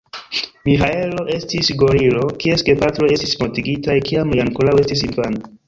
Miĥaelo 0.69 1.25
estis 1.35 1.69
gorilo, 1.83 2.23
kies 2.45 2.65
gepatroj 2.71 3.11
estis 3.19 3.39
mortigitaj, 3.45 4.01
kiam 4.09 4.35
li 4.35 4.45
ankoraŭ 4.49 4.77
estis 4.87 5.09
infano. 5.13 5.57